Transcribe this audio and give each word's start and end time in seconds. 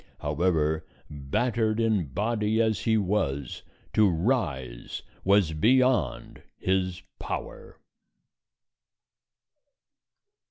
However, 0.21 0.83
battered 1.11 1.79
in 1.79 2.05
body 2.05 2.59
as 2.59 2.79
he 2.79 2.97
was, 2.97 3.61
to 3.93 4.09
rise 4.09 5.03
was 5.23 5.53
beyond 5.53 6.41
his 6.57 7.03
power. 7.19 7.77